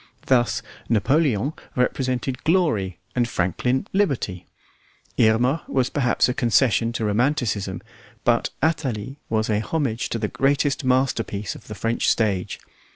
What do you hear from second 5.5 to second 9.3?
was perhaps a concession to romanticism, but Athalie